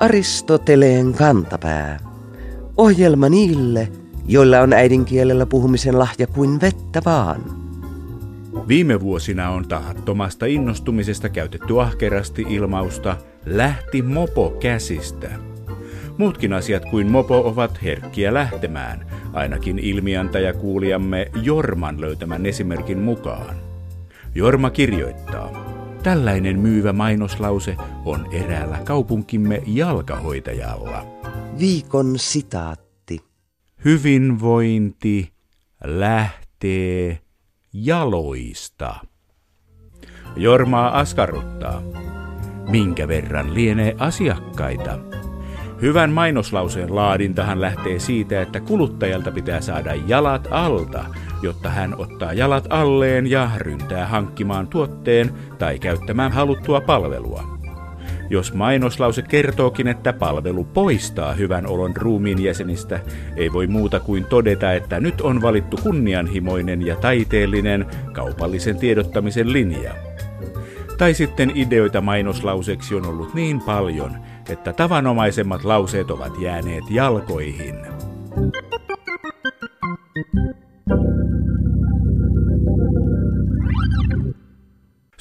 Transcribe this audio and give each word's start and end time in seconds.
Aristoteleen 0.00 1.12
kantapää. 1.12 1.98
Ohjelma 2.76 3.28
niille, 3.28 3.88
joilla 4.26 4.60
on 4.60 4.72
äidinkielellä 4.72 5.46
puhumisen 5.46 5.98
lahja 5.98 6.26
kuin 6.26 6.60
vettä 6.60 7.02
vaan. 7.04 7.42
Viime 8.68 9.00
vuosina 9.00 9.50
on 9.50 9.68
tahattomasta 9.68 10.46
innostumisesta 10.46 11.28
käytetty 11.28 11.80
ahkerasti 11.80 12.46
ilmausta 12.48 13.16
lähti 13.46 14.02
mopo 14.02 14.50
käsistä. 14.50 15.30
Muutkin 16.18 16.52
asiat 16.52 16.84
kuin 16.84 17.10
mopo 17.10 17.38
ovat 17.38 17.82
herkkiä 17.82 18.34
lähtemään, 18.34 19.06
ainakin 19.32 19.78
ilmiantajakuulijamme 19.78 21.30
Jorman 21.42 22.00
löytämän 22.00 22.46
esimerkin 22.46 22.98
mukaan. 22.98 23.71
Jorma 24.34 24.70
kirjoittaa. 24.70 25.50
Tällainen 26.02 26.58
myyvä 26.58 26.92
mainoslause 26.92 27.76
on 28.04 28.28
eräällä 28.32 28.78
kaupunkimme 28.84 29.62
jalkahoitajalla. 29.66 31.06
Viikon 31.58 32.18
sitaatti. 32.18 33.20
Hyvinvointi 33.84 35.32
lähtee 35.84 37.18
jaloista. 37.72 38.94
Jormaa 40.36 40.98
askarruttaa. 40.98 41.82
Minkä 42.70 43.08
verran 43.08 43.54
lienee 43.54 43.96
asiakkaita? 43.98 44.98
Hyvän 45.82 46.10
mainoslauseen 46.10 46.94
laadintahan 46.94 47.60
lähtee 47.60 47.98
siitä, 47.98 48.42
että 48.42 48.60
kuluttajalta 48.60 49.30
pitää 49.32 49.60
saada 49.60 49.94
jalat 49.94 50.48
alta, 50.50 51.04
jotta 51.42 51.68
hän 51.68 51.94
ottaa 51.98 52.32
jalat 52.32 52.66
alleen 52.70 53.30
ja 53.30 53.50
ryntää 53.56 54.06
hankkimaan 54.06 54.66
tuotteen 54.66 55.30
tai 55.58 55.78
käyttämään 55.78 56.32
haluttua 56.32 56.80
palvelua. 56.80 57.58
Jos 58.30 58.54
mainoslause 58.54 59.22
kertookin, 59.22 59.88
että 59.88 60.12
palvelu 60.12 60.64
poistaa 60.64 61.32
hyvän 61.32 61.66
olon 61.66 61.96
ruumiin 61.96 62.44
jäsenistä, 62.44 63.00
ei 63.36 63.52
voi 63.52 63.66
muuta 63.66 64.00
kuin 64.00 64.24
todeta, 64.24 64.72
että 64.72 65.00
nyt 65.00 65.20
on 65.20 65.42
valittu 65.42 65.76
kunnianhimoinen 65.82 66.86
ja 66.86 66.96
taiteellinen 66.96 67.86
kaupallisen 68.12 68.76
tiedottamisen 68.76 69.52
linja. 69.52 69.94
Tai 70.98 71.14
sitten 71.14 71.52
ideoita 71.54 72.00
mainoslauseksi 72.00 72.94
on 72.94 73.06
ollut 73.06 73.34
niin 73.34 73.60
paljon, 73.60 74.16
että 74.48 74.72
tavanomaisemmat 74.72 75.64
lauseet 75.64 76.10
ovat 76.10 76.38
jääneet 76.40 76.84
jalkoihin. 76.90 77.76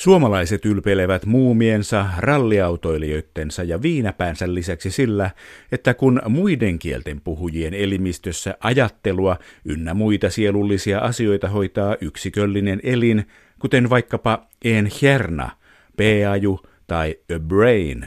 Suomalaiset 0.02 0.66
ylpeilevät 0.66 1.25
muumiensa, 1.25 2.05
ralliautoilijoittensa 2.17 3.63
ja 3.63 3.81
viinapäänsä 3.81 4.53
lisäksi 4.53 4.91
sillä, 4.91 5.31
että 5.71 5.93
kun 5.93 6.21
muiden 6.30 6.80
kielten 6.80 7.21
puhujien 7.21 7.73
elimistössä 7.73 8.58
ajattelua 8.59 9.38
ynnä 9.66 9.93
muita 9.93 10.30
sielullisia 10.30 10.99
asioita 10.99 11.49
hoitaa 11.49 11.95
yksiköllinen 12.02 12.80
elin, 12.83 13.27
kuten 13.59 13.89
vaikkapa 13.89 14.47
en 14.66 14.89
hjerna, 15.02 15.49
p-aju 15.97 16.59
tai 16.88 17.15
a 17.36 17.39
brain, 17.39 18.05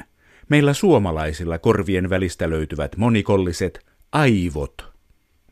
meillä 0.48 0.72
suomalaisilla 0.72 1.58
korvien 1.58 2.10
välistä 2.10 2.50
löytyvät 2.50 2.96
monikolliset 2.96 3.86
aivot– 4.12 4.74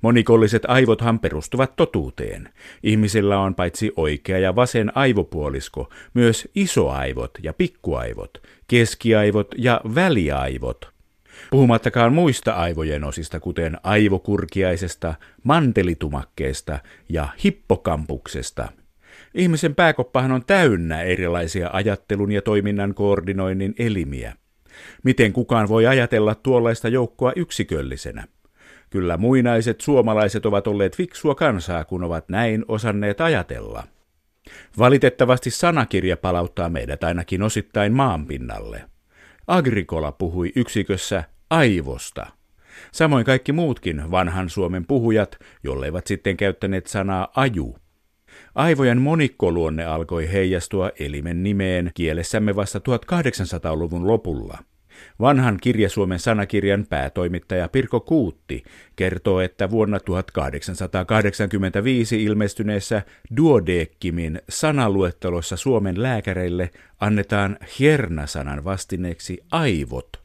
Monikolliset 0.03 0.62
aivothan 0.69 1.19
perustuvat 1.19 1.77
totuuteen. 1.77 2.48
Ihmisillä 2.83 3.39
on 3.39 3.55
paitsi 3.55 3.92
oikea 3.97 4.39
ja 4.39 4.56
vasen 4.56 4.97
aivopuolisko, 4.97 5.91
myös 6.14 6.48
isoaivot 6.55 7.31
ja 7.42 7.53
pikkuaivot, 7.53 8.42
keskiaivot 8.69 9.55
ja 9.58 9.80
väliaivot. 9.95 10.92
Puhumattakaan 11.50 12.12
muista 12.12 12.53
aivojen 12.53 13.05
osista, 13.05 13.41
kuten 13.41 13.79
aivokurkiaisesta, 13.83 15.14
mantelitumakkeesta 15.45 16.79
ja 17.08 17.29
hippokampuksesta. 17.45 18.68
Ihmisen 19.35 19.74
pääkoppahan 19.74 20.33
on 20.33 20.45
täynnä 20.45 21.02
erilaisia 21.02 21.70
ajattelun 21.73 22.33
ja 22.33 22.42
toiminnan 22.42 22.95
koordinoinnin 22.95 23.74
elimiä. 23.79 24.36
Miten 25.02 25.33
kukaan 25.33 25.68
voi 25.68 25.86
ajatella 25.86 26.35
tuollaista 26.35 26.89
joukkoa 26.89 27.33
yksiköllisenä? 27.36 28.24
Kyllä 28.92 29.17
muinaiset 29.17 29.80
suomalaiset 29.80 30.47
ovat 30.47 30.67
olleet 30.67 30.97
fiksua 30.97 31.35
kansaa, 31.35 31.85
kun 31.85 32.05
ovat 32.05 32.29
näin 32.29 32.64
osanneet 32.69 33.20
ajatella. 33.20 33.85
Valitettavasti 34.79 35.51
sanakirja 35.51 36.17
palauttaa 36.17 36.69
meidät 36.69 37.05
ainakin 37.05 37.42
osittain 37.42 37.92
maanpinnalle. 37.92 38.85
Agrikola 39.47 40.13
puhui 40.13 40.53
yksikössä 40.57 41.25
aivosta. 41.51 42.27
Samoin 42.92 43.25
kaikki 43.25 43.53
muutkin 43.53 44.11
vanhan 44.11 44.51
Suomen 44.51 44.86
puhujat, 44.86 45.39
jolleivat 45.64 46.07
sitten 46.07 46.36
käyttäneet 46.36 46.86
sanaa 46.86 47.29
aju. 47.36 47.77
Aivojen 48.55 49.01
monikkoluonne 49.01 49.85
alkoi 49.85 50.33
heijastua 50.33 50.91
elimen 50.98 51.42
nimeen 51.42 51.91
kielessämme 51.95 52.57
vasta 52.57 52.79
1800-luvun 52.79 54.07
lopulla– 54.07 54.59
Vanhan 55.22 55.58
kirjasuomen 55.60 56.18
sanakirjan 56.18 56.86
päätoimittaja 56.86 57.68
Pirko 57.68 58.00
Kuutti 58.00 58.62
kertoo, 58.96 59.40
että 59.40 59.70
vuonna 59.70 60.00
1885 60.00 62.24
ilmestyneessä 62.24 63.02
Duodeckimin 63.36 64.40
sanaluettelossa 64.48 65.56
Suomen 65.56 66.02
lääkäreille 66.02 66.70
annetaan 67.00 67.58
hierna-sanan 67.78 68.64
vastineeksi 68.64 69.38
aivot. 69.50 70.22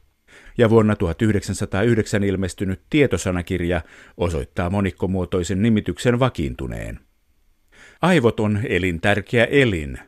Ja 0.58 0.70
vuonna 0.70 0.96
1909 0.96 2.24
ilmestynyt 2.24 2.80
tietosanakirja 2.90 3.80
osoittaa 4.16 4.70
monikkomuotoisen 4.70 5.62
nimityksen 5.62 6.18
vakiintuneen. 6.18 7.00
Aivot 8.02 8.40
on 8.40 8.60
elintärkeä 8.68 9.44
elin, 9.44 9.98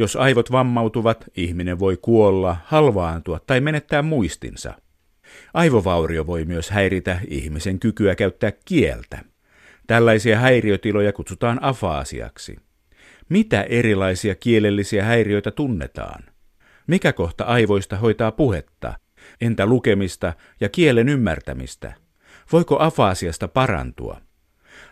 jos 0.00 0.16
aivot 0.16 0.52
vammautuvat, 0.52 1.24
ihminen 1.36 1.78
voi 1.78 1.98
kuolla, 2.02 2.56
halvaantua 2.64 3.40
tai 3.46 3.60
menettää 3.60 4.02
muistinsa. 4.02 4.74
Aivovaurio 5.54 6.26
voi 6.26 6.44
myös 6.44 6.70
häiritä 6.70 7.20
ihmisen 7.28 7.78
kykyä 7.78 8.14
käyttää 8.14 8.52
kieltä. 8.64 9.18
Tällaisia 9.86 10.38
häiriötiloja 10.38 11.12
kutsutaan 11.12 11.64
afaasiaksi. 11.64 12.56
Mitä 13.28 13.62
erilaisia 13.62 14.34
kielellisiä 14.34 15.04
häiriöitä 15.04 15.50
tunnetaan? 15.50 16.22
Mikä 16.86 17.12
kohta 17.12 17.44
aivoista 17.44 17.96
hoitaa 17.96 18.32
puhetta? 18.32 18.94
Entä 19.40 19.66
lukemista 19.66 20.32
ja 20.60 20.68
kielen 20.68 21.08
ymmärtämistä? 21.08 21.94
Voiko 22.52 22.78
afaasiasta 22.78 23.48
parantua? 23.48 24.20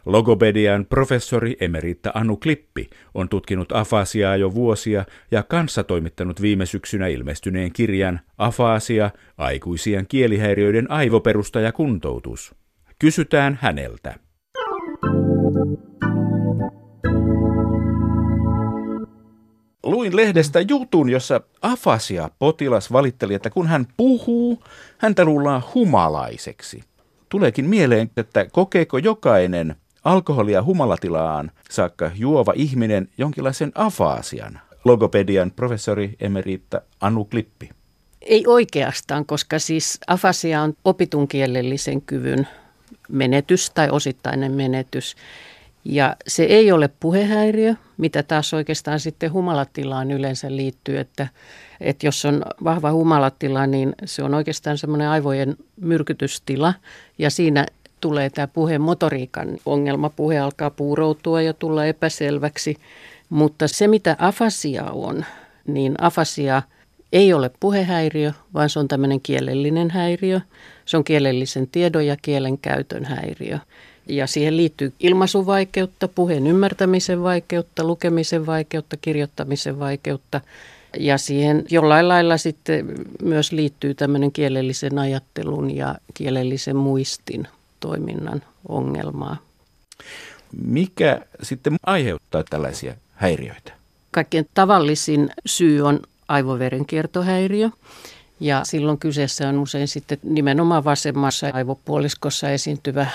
Logopedian 0.09 0.87
professori 0.87 1.57
Emeritta 1.61 2.11
Anu 2.15 2.37
Klippi 2.37 2.91
on 3.15 3.29
tutkinut 3.29 3.73
afasiaa 3.73 4.37
jo 4.37 4.55
vuosia 4.55 5.05
ja 5.31 5.43
kanssa 5.43 5.85
toimittanut 5.85 6.43
viime 6.43 6.67
syksynä 6.67 7.07
ilmestyneen 7.07 7.73
kirjan 7.73 8.21
Afasia, 8.39 9.11
aikuisien 9.39 10.07
kielihäiriöiden 10.07 10.91
aivoperusta 10.91 11.61
ja 11.61 11.73
kuntoutus. 11.73 12.55
Kysytään 12.99 13.59
häneltä. 13.63 14.15
Luin 19.83 20.17
lehdestä 20.17 20.61
jutun, 20.61 21.11
jossa 21.11 21.41
afasia 21.63 22.31
potilas 22.39 22.93
valitteli, 22.93 23.35
että 23.35 23.51
kun 23.51 23.67
hän 23.67 23.87
puhuu, 23.97 24.63
häntä 24.99 25.25
luullaan 25.25 25.63
humalaiseksi. 25.75 26.83
Tuleekin 27.29 27.65
mieleen, 27.65 28.11
että 28.17 28.47
kokeeko 28.53 28.99
jokainen 28.99 29.77
alkoholia 30.05 30.63
humalatilaan 30.63 31.51
saakka 31.71 32.11
juova 32.15 32.53
ihminen 32.57 33.09
jonkinlaisen 33.19 33.73
afaasian? 33.75 34.61
Logopedian 34.85 35.51
professori 35.51 36.17
emeritta 36.21 36.81
Anu 37.01 37.25
Klippi. 37.25 37.71
Ei 38.23 38.47
oikeastaan, 38.47 39.27
koska 39.27 39.59
siis 39.59 39.99
afasia 40.07 40.63
on 40.63 40.75
opitun 40.85 41.29
kielellisen 41.29 42.03
kyvyn 42.03 42.49
menetys 43.09 43.71
tai 43.71 43.91
osittainen 43.91 44.53
menetys. 44.53 45.17
Ja 45.85 46.17
se 46.27 46.45
ei 46.45 46.73
ole 46.73 46.91
puhehäiriö, 47.01 47.75
mitä 47.97 48.23
taas 48.23 48.55
oikeastaan 48.55 49.01
sitten 49.01 49.33
humalatilaan 49.33 50.11
yleensä 50.11 50.57
liittyy, 50.57 50.99
että, 50.99 51.29
että 51.81 52.07
jos 52.07 52.25
on 52.25 52.43
vahva 52.65 52.93
humalatila, 52.93 53.67
niin 53.67 53.95
se 54.05 54.23
on 54.23 54.35
oikeastaan 54.35 54.79
semmoinen 54.79 55.09
aivojen 55.09 55.57
myrkytystila 55.81 56.75
ja 57.19 57.31
siinä 57.31 57.67
tulee 58.01 58.31
tämä 58.31 58.47
puheen 58.47 58.81
motoriikan 58.81 59.59
ongelma. 59.67 60.11
Puhe 60.11 60.39
alkaa 60.39 60.71
puuroutua 60.71 61.43
ja 61.43 61.53
tulla 61.53 61.87
epäselväksi. 61.87 62.77
Mutta 63.29 63.69
se, 63.69 63.89
mitä 63.89 64.17
afasia 64.19 64.85
on, 64.85 65.25
niin 65.67 65.95
afasia 66.01 66.63
ei 67.13 67.33
ole 67.33 67.51
puhehäiriö, 67.61 68.33
vaan 68.55 68.71
se 68.71 68.79
on 68.79 68.89
tämmöinen 68.89 69.21
kielellinen 69.21 69.91
häiriö. 69.91 70.41
Se 70.85 70.97
on 70.97 71.05
kielellisen 71.05 71.69
tiedon 71.69 72.07
ja 72.07 72.17
kielen 72.23 72.59
käytön 72.59 73.05
häiriö. 73.05 73.59
Ja 74.09 74.27
siihen 74.27 74.57
liittyy 74.57 74.93
ilmaisuvaikeutta, 75.01 76.09
puheen 76.09 76.47
ymmärtämisen 76.47 77.23
vaikeutta, 77.23 77.85
lukemisen 77.85 78.47
vaikeutta, 78.47 78.97
kirjoittamisen 78.97 79.79
vaikeutta. 79.79 80.41
Ja 80.99 81.19
siihen 81.19 81.65
jollain 81.71 82.09
lailla 82.09 82.37
sitten 82.37 82.95
myös 83.23 83.53
liittyy 83.53 83.95
tämmöinen 83.95 84.33
kielellisen 84.33 84.99
ajattelun 84.99 85.77
ja 85.77 85.95
kielellisen 86.15 86.77
muistin 86.77 87.49
toiminnan 87.81 88.43
ongelmaa. 88.69 89.37
Mikä 90.65 91.21
sitten 91.43 91.77
aiheuttaa 91.87 92.45
tällaisia 92.51 92.95
häiriöitä? 93.15 93.73
Kaikkein 94.11 94.49
tavallisin 94.55 95.31
syy 95.47 95.81
on 95.81 96.01
aivoverenkiertohäiriö. 96.29 97.71
Ja 98.41 98.61
silloin 98.65 98.99
kyseessä 98.99 99.49
on 99.49 99.59
usein 99.59 99.89
sitten 99.89 100.19
nimenomaan 100.23 100.85
vasemmassa 100.85 101.51
aivopuoliskossa 101.53 102.51
esiintyvä 102.51 103.07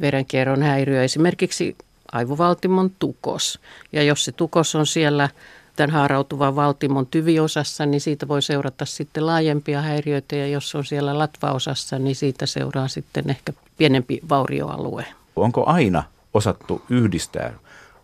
verenkierron 0.00 0.62
häiriö, 0.62 1.04
esimerkiksi 1.04 1.76
aivovaltimon 2.12 2.90
tukos. 2.98 3.60
Ja 3.92 4.02
jos 4.02 4.24
se 4.24 4.32
tukos 4.32 4.74
on 4.74 4.86
siellä 4.86 5.28
tämän 5.76 5.90
haarautuvan 5.90 6.56
valtimon 6.56 7.06
tyviosassa, 7.06 7.86
niin 7.86 8.00
siitä 8.00 8.28
voi 8.28 8.42
seurata 8.42 8.84
sitten 8.84 9.26
laajempia 9.26 9.82
häiriöitä 9.82 10.36
ja 10.36 10.46
jos 10.46 10.74
on 10.74 10.84
siellä 10.84 11.18
latvaosassa, 11.18 11.98
niin 11.98 12.16
siitä 12.16 12.46
seuraa 12.46 12.88
sitten 12.88 13.30
ehkä 13.30 13.52
pienempi 13.78 14.20
vaurioalue. 14.28 15.06
Onko 15.36 15.64
aina 15.66 16.02
osattu 16.34 16.82
yhdistää 16.90 17.52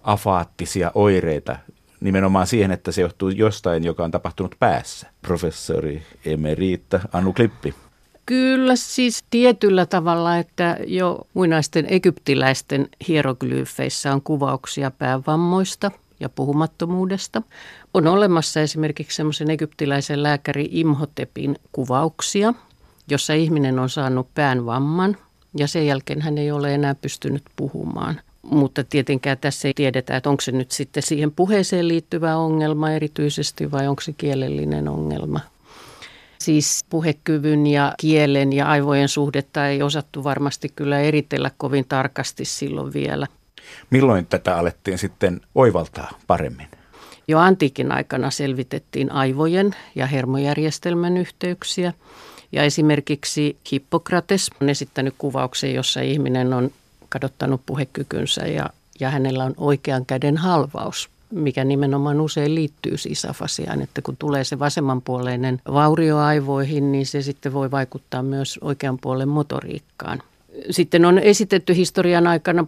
afaattisia 0.03 0.93
oireita 0.95 1.57
nimenomaan 2.01 2.47
siihen, 2.47 2.71
että 2.71 2.93
se 2.93 3.03
johtuu 3.03 3.29
jostain, 3.29 3.85
joka 3.85 4.05
on 4.05 4.11
tapahtunut 4.11 4.55
päässä. 4.59 5.07
Professori 5.23 6.03
Emerita 6.25 7.01
Anu 7.13 7.33
Klippi. 7.33 7.75
Kyllä 8.27 8.77
siis 8.77 9.25
tietyllä 9.31 9.87
tavalla, 9.87 10.37
että 10.37 10.77
jo 10.87 11.27
muinaisten 11.35 11.87
egyptiläisten 11.89 12.89
hieroglyfeissä 13.09 14.13
on 14.13 14.23
kuvauksia 14.23 14.91
päävammoista 14.91 15.91
ja 16.23 16.29
puhumattomuudesta. 16.29 17.43
On 17.95 18.07
olemassa 18.07 18.61
esimerkiksi 18.61 19.17
semmoisen 19.17 19.51
egyptiläisen 19.51 20.23
lääkäri 20.23 20.69
Imhotepin 20.71 21.57
kuvauksia, 21.73 22.55
jossa 23.11 23.33
ihminen 23.33 23.79
on 23.79 23.91
saanut 23.91 24.35
päänvamman 24.35 25.17
ja 25.59 25.67
sen 25.67 25.87
jälkeen 25.87 26.23
hän 26.23 26.39
ei 26.39 26.51
ole 26.51 26.75
enää 26.75 26.95
pystynyt 26.95 27.43
puhumaan– 27.57 28.21
mutta 28.43 28.85
tietenkään 28.85 29.39
tässä 29.39 29.69
ei 29.69 29.75
tiedetä, 29.75 30.17
että 30.17 30.31
onko 30.31 30.41
se 30.41 30.53
nyt 30.53 30.71
sitten 30.71 31.03
siihen 31.03 31.33
puheeseen 31.33 31.89
liittyvä 31.89 32.37
ongelma 32.37 32.91
erityisesti 32.91 33.71
vai 33.71 33.89
onko 33.89 34.03
se 34.03 34.13
kielellinen 34.13 34.89
ongelma. 34.89 35.41
Siis 36.39 36.85
puhekyvyn 36.91 37.67
ja 37.67 37.95
kielen 37.99 38.53
ja 38.53 38.67
aivojen 38.67 39.09
suhdetta 39.09 39.69
ei 39.69 39.83
osattu 39.83 40.25
varmasti 40.25 40.69
kyllä 40.77 41.01
eritellä 41.01 41.51
kovin 41.57 41.85
tarkasti 41.89 42.45
silloin 42.45 42.93
vielä. 42.93 43.27
Milloin 43.91 44.27
tätä 44.27 44.57
alettiin 44.57 44.99
sitten 44.99 45.41
oivaltaa 45.55 46.11
paremmin? 46.27 46.69
Jo 47.29 47.39
antiikin 47.39 47.93
aikana 47.93 48.31
selvitettiin 48.31 49.13
aivojen 49.13 49.77
ja 49.95 50.07
hermojärjestelmän 50.07 51.17
yhteyksiä. 51.17 51.93
Ja 52.53 52.63
esimerkiksi 52.63 53.57
Hippokrates 53.73 54.51
on 54.61 54.69
esittänyt 54.69 55.15
kuvauksen, 55.19 55.75
jossa 55.75 56.01
ihminen 56.01 56.53
on 56.53 56.71
kadottanut 57.09 57.61
puhekykynsä 57.67 58.47
ja, 58.47 58.71
ja 59.01 59.11
hänellä 59.11 59.45
on 59.45 59.55
oikean 59.57 60.07
käden 60.07 60.37
halvaus, 60.37 61.11
mikä 61.31 61.65
nimenomaan 61.65 62.21
usein 62.21 62.55
liittyy 62.55 62.97
siis 62.97 63.25
afasiaan, 63.25 63.83
että 63.83 64.03
kun 64.03 64.17
tulee 64.17 64.45
se 64.45 64.59
vasemmanpuoleinen 64.59 65.61
vaurio 65.73 66.19
aivoihin, 66.19 66.93
niin 66.93 67.07
se 67.07 67.23
sitten 67.23 67.53
voi 67.53 67.71
vaikuttaa 67.71 68.23
myös 68.23 68.59
oikean 68.63 68.99
puolen 68.99 69.29
motoriikkaan. 69.29 70.23
Sitten 70.71 71.05
on 71.05 71.19
esitetty 71.19 71.77
historian 71.77 72.27
aikana 72.27 72.67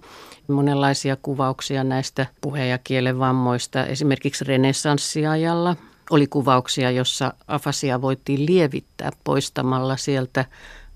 monenlaisia 0.49 1.17
kuvauksia 1.23 1.85
näistä 1.85 2.27
puhe- 2.41 2.67
ja 2.67 2.79
kielen 2.79 3.19
vammoista. 3.19 3.87
Esimerkiksi 3.87 4.45
renessanssiajalla 4.45 5.77
oli 6.11 6.27
kuvauksia, 6.27 6.91
jossa 6.91 7.33
afasia 7.49 8.03
voitiin 8.03 8.47
lievittää 8.47 9.11
poistamalla 9.25 9.97
sieltä 9.97 10.45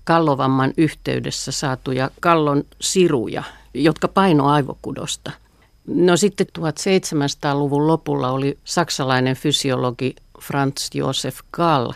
kallovamman 0.03 0.73
yhteydessä 0.77 1.51
saatuja 1.51 2.11
kallon 2.19 2.63
siruja, 2.81 3.43
jotka 3.73 4.07
paino 4.07 4.47
aivokudosta. 4.47 5.31
No 5.87 6.17
sitten 6.17 6.47
1700-luvun 6.59 7.87
lopulla 7.87 8.31
oli 8.31 8.57
saksalainen 8.63 9.35
fysiologi 9.35 10.15
Franz 10.41 10.89
Josef 10.93 11.39
Gall, 11.53 11.91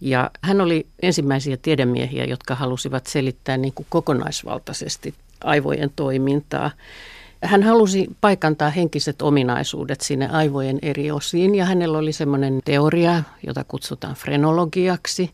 ja 0.00 0.30
hän 0.40 0.60
oli 0.60 0.86
ensimmäisiä 1.02 1.56
tiedemiehiä, 1.56 2.24
jotka 2.24 2.54
halusivat 2.54 3.06
selittää 3.06 3.56
niin 3.56 3.72
kuin 3.72 3.86
kokonaisvaltaisesti 3.90 5.14
aivojen 5.44 5.90
toimintaa. 5.96 6.70
Hän 7.42 7.62
halusi 7.62 8.08
paikantaa 8.20 8.70
henkiset 8.70 9.22
ominaisuudet 9.22 10.00
sinne 10.00 10.28
aivojen 10.28 10.78
eri 10.82 11.10
osiin 11.10 11.54
ja 11.54 11.64
hänellä 11.64 11.98
oli 11.98 12.12
semmoinen 12.12 12.60
teoria, 12.64 13.22
jota 13.46 13.64
kutsutaan 13.64 14.14
frenologiaksi, 14.14 15.30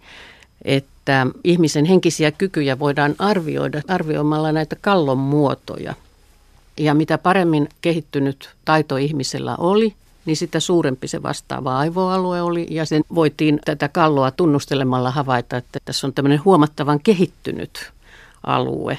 että 0.65 1.27
ihmisen 1.45 1.85
henkisiä 1.85 2.31
kykyjä 2.31 2.79
voidaan 2.79 3.15
arvioida 3.19 3.83
arvioimalla 3.89 4.53
näitä 4.53 4.77
kallon 4.81 5.19
muotoja. 5.19 5.95
Ja 6.77 6.95
mitä 6.95 7.19
paremmin 7.19 7.69
kehittynyt 7.81 8.51
taito 8.65 8.97
ihmisellä 8.97 9.57
oli, 9.57 9.95
niin 10.25 10.37
sitä 10.37 10.61
suurempi 10.61 11.09
se 11.09 11.23
vastaava 11.23 11.79
aivoalue 11.79 12.43
oli. 12.43 12.67
Ja 12.71 12.85
sen 12.85 13.03
voitiin 13.15 13.59
tätä 13.65 13.89
kalloa 13.89 14.31
tunnustelemalla 14.31 15.11
havaita, 15.11 15.57
että 15.57 15.79
tässä 15.85 16.07
on 16.07 16.13
tämmöinen 16.13 16.45
huomattavan 16.45 17.01
kehittynyt 17.01 17.93
alue. 18.47 18.99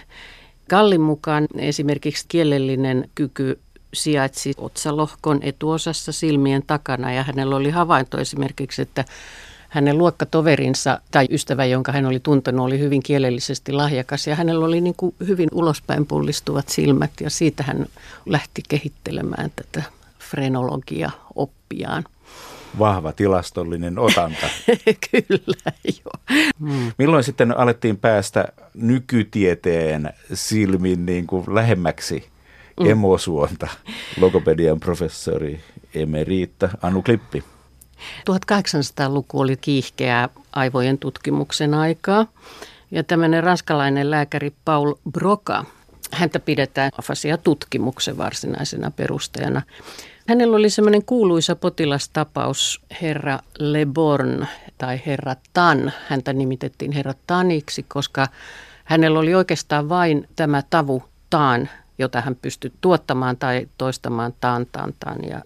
Kallin 0.70 1.02
mukaan 1.02 1.48
esimerkiksi 1.58 2.26
kielellinen 2.28 3.10
kyky 3.16 3.60
sijaitsi 3.94 4.54
otsalohkon 4.58 5.40
etuosassa 5.42 6.12
silmien 6.12 6.64
takana 6.68 7.14
ja 7.14 7.24
hänellä 7.24 7.56
oli 7.56 7.70
havainto 7.70 8.18
esimerkiksi, 8.18 8.82
että 8.82 9.06
hänen 9.70 9.98
luokkatoverinsa 9.98 11.02
tai 11.12 11.28
ystävä, 11.32 11.66
jonka 11.66 11.92
hän 11.92 12.06
oli 12.06 12.20
tuntenut, 12.20 12.66
oli 12.66 12.80
hyvin 12.80 13.04
kielellisesti 13.04 13.72
lahjakas 13.72 14.28
ja 14.28 14.36
hänellä 14.36 14.66
oli 14.66 14.82
niin 14.82 14.96
kuin 14.98 15.16
hyvin 15.28 15.50
ulospäin 15.52 16.06
pullistuvat 16.06 16.70
silmät 16.70 17.12
ja 17.22 17.30
siitä 17.30 17.64
hän 17.64 17.86
lähti 18.26 18.64
kehittelemään 18.70 19.52
tätä 19.56 19.84
frenologia-oppiaan. 20.34 22.04
Vahva 22.80 23.12
tilastollinen 23.12 24.00
otanta. 24.00 24.48
Kyllä, 25.12 25.72
joo. 25.84 26.40
Hmm. 26.60 26.92
Milloin 26.98 27.24
sitten 27.24 27.58
alettiin 27.58 27.98
päästä 27.98 28.48
nykytieteen 28.74 30.14
silmin 30.34 31.06
niin 31.06 31.28
kuin 31.28 31.56
lähemmäksi 31.56 32.30
mm. 32.80 32.90
emosuonta? 32.90 33.68
Logopedian 34.20 34.80
professori 34.80 35.60
Emerita 35.96 36.70
Anu 36.82 37.02
Klippi. 37.02 37.44
1800-luku 38.30 39.40
oli 39.40 39.58
kiihkeää 39.58 40.30
aivojen 40.52 40.98
tutkimuksen 40.98 41.74
aikaa. 41.74 42.26
Ja 42.92 43.04
tämmöinen 43.04 43.44
ranskalainen 43.44 44.12
lääkäri 44.12 44.54
Paul 44.66 44.94
Broca, 45.12 45.66
häntä 46.12 46.40
pidetään 46.40 46.92
afasia-tutkimuksen 46.98 48.18
varsinaisena 48.18 48.92
perustajana. 48.92 49.62
Hänellä 50.28 50.58
oli 50.58 50.70
semmoinen 50.70 51.06
kuuluisa 51.06 51.56
potilastapaus 51.56 52.82
herra 53.02 53.40
Le 53.60 53.86
Born 53.86 54.48
tai 54.78 55.02
herra 55.06 55.36
Tan. 55.54 55.92
Häntä 56.08 56.34
nimitettiin 56.34 56.92
herra 56.92 57.14
Taniksi, 57.28 57.84
koska 57.84 58.28
hänellä 58.84 59.20
oli 59.20 59.36
oikeastaan 59.36 59.90
vain 59.90 60.28
tämä 60.36 60.64
tavu 60.70 61.04
taan, 61.30 61.70
jota 61.98 62.22
hän 62.22 62.36
pystyi 62.36 62.72
tuottamaan 62.82 63.38
tai 63.38 63.68
toistamaan 63.78 64.34
taan, 64.42 64.66
taan, 64.72 64.94
taan. 65.00 65.18
Ja 65.30 65.42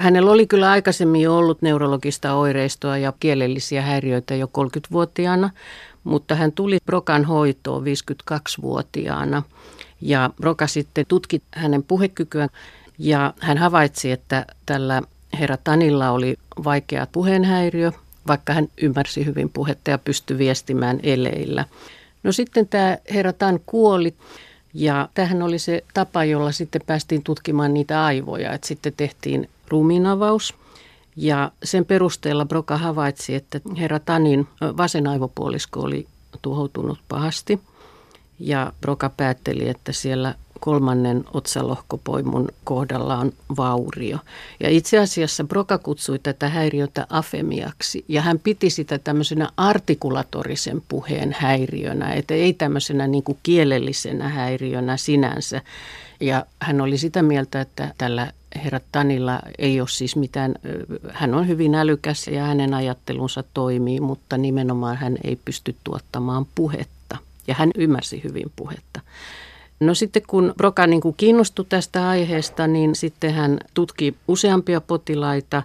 Hänellä 0.00 0.30
oli 0.30 0.46
kyllä 0.46 0.70
aikaisemmin 0.70 1.20
jo 1.20 1.36
ollut 1.36 1.62
neurologista 1.62 2.34
oireistoa 2.34 2.98
ja 2.98 3.12
kielellisiä 3.20 3.82
häiriöitä 3.82 4.34
jo 4.34 4.46
30-vuotiaana, 4.46 5.50
mutta 6.04 6.34
hän 6.34 6.52
tuli 6.52 6.78
Brokan 6.86 7.24
hoitoon 7.24 7.82
52-vuotiaana. 7.82 9.42
Ja 10.00 10.30
Broka 10.40 10.66
sitten 10.66 11.06
tutki 11.08 11.42
hänen 11.54 11.82
puhekykyä 11.82 12.48
ja 13.02 13.34
hän 13.40 13.58
havaitsi, 13.58 14.10
että 14.10 14.46
tällä 14.66 15.02
herra 15.38 15.56
Tanilla 15.56 16.10
oli 16.10 16.38
vaikea 16.64 17.06
puheenhäiriö, 17.12 17.92
vaikka 18.26 18.52
hän 18.52 18.68
ymmärsi 18.82 19.26
hyvin 19.26 19.50
puhetta 19.50 19.90
ja 19.90 19.98
pystyi 19.98 20.38
viestimään 20.38 21.00
eleillä. 21.02 21.64
No 22.22 22.32
sitten 22.32 22.68
tämä 22.68 22.98
herra 23.14 23.32
Tan 23.32 23.60
kuoli 23.66 24.14
ja 24.74 25.08
tähän 25.14 25.42
oli 25.42 25.58
se 25.58 25.84
tapa, 25.94 26.24
jolla 26.24 26.52
sitten 26.52 26.80
päästiin 26.86 27.22
tutkimaan 27.22 27.74
niitä 27.74 28.04
aivoja. 28.04 28.52
Että 28.52 28.66
sitten 28.66 28.92
tehtiin 28.96 29.48
ruumiinavaus. 29.68 30.54
Ja 31.16 31.52
sen 31.64 31.84
perusteella 31.84 32.44
Broka 32.44 32.76
havaitsi, 32.76 33.34
että 33.34 33.60
herra 33.78 33.98
Tanin 33.98 34.48
vasen 34.76 35.06
aivopuolisko 35.06 35.80
oli 35.80 36.06
tuhoutunut 36.42 36.98
pahasti. 37.08 37.60
Ja 38.38 38.72
Broka 38.80 39.10
päätteli, 39.16 39.68
että 39.68 39.92
siellä 39.92 40.34
kolmannen 40.60 41.24
otsalohkopoimun 41.34 42.48
kohdalla 42.64 43.16
on 43.16 43.32
vaurio. 43.56 44.18
Ja 44.60 44.70
itse 44.70 44.98
asiassa 44.98 45.44
Broka 45.44 45.78
kutsui 45.78 46.18
tätä 46.18 46.48
häiriötä 46.48 47.06
afemiaksi 47.10 48.04
ja 48.08 48.22
hän 48.22 48.38
piti 48.38 48.70
sitä 48.70 48.98
tämmöisenä 48.98 49.48
artikulatorisen 49.56 50.82
puheen 50.88 51.36
häiriönä, 51.38 52.12
että 52.12 52.34
ei 52.34 52.52
tämmöisenä 52.52 53.06
niin 53.06 53.22
kuin 53.22 53.38
kielellisenä 53.42 54.28
häiriönä 54.28 54.96
sinänsä. 54.96 55.62
Ja 56.20 56.46
hän 56.60 56.80
oli 56.80 56.98
sitä 56.98 57.22
mieltä, 57.22 57.60
että 57.60 57.94
tällä 57.98 58.32
herra 58.64 58.80
Tanilla 58.92 59.40
ei 59.58 59.80
ole 59.80 59.88
siis 59.88 60.16
mitään, 60.16 60.54
hän 61.10 61.34
on 61.34 61.48
hyvin 61.48 61.74
älykäs 61.74 62.28
ja 62.28 62.44
hänen 62.44 62.74
ajattelunsa 62.74 63.44
toimii, 63.54 64.00
mutta 64.00 64.38
nimenomaan 64.38 64.96
hän 64.96 65.16
ei 65.24 65.38
pysty 65.44 65.76
tuottamaan 65.84 66.46
puhetta. 66.54 67.16
Ja 67.46 67.54
hän 67.54 67.70
ymmärsi 67.74 68.20
hyvin 68.24 68.52
puhetta. 68.56 69.00
No 69.80 69.94
sitten 69.94 70.22
kun 70.26 70.54
Broka 70.56 70.86
niin 70.86 71.00
kuin 71.00 71.14
kiinnostui 71.16 71.64
tästä 71.68 72.08
aiheesta, 72.08 72.66
niin 72.66 72.94
sitten 72.94 73.34
hän 73.34 73.60
tutki 73.74 74.16
useampia 74.28 74.80
potilaita 74.80 75.62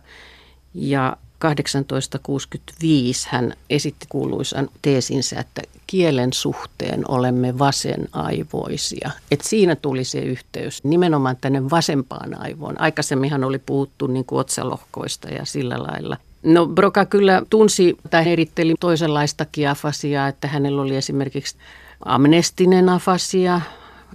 ja 0.74 1.18
1865 1.40 3.28
hän 3.32 3.54
esitti 3.70 4.06
kuuluisan 4.10 4.70
teesinsä, 4.82 5.40
että 5.40 5.62
kielen 5.88 6.34
suhteen 6.34 7.12
olemme 7.12 7.60
vasenaivoisia. 7.60 9.12
Et 9.32 9.42
siinä 9.42 9.76
tuli 9.76 10.04
se 10.04 10.20
yhteys 10.20 10.84
nimenomaan 10.84 11.38
tänne 11.42 11.70
vasempaan 11.70 12.42
aivoon. 12.42 12.82
Aikaisemminhan 12.82 13.44
oli 13.44 13.60
puhuttu 13.60 14.08
niin 14.08 14.26
kuin 14.26 14.40
otsalohkoista 14.40 15.30
ja 15.30 15.46
sillä 15.46 15.84
lailla. 15.84 16.18
No 16.44 16.68
Broka 16.68 17.06
kyllä 17.06 17.42
tunsi 17.50 17.98
tai 18.10 18.32
eritteli 18.32 18.76
toisenlaistakin 18.80 19.70
afasiaa, 19.70 20.28
että 20.28 20.48
hänellä 20.48 20.82
oli 20.82 20.96
esimerkiksi 20.96 21.56
amnestinen 22.06 22.90
afasia, 22.90 23.62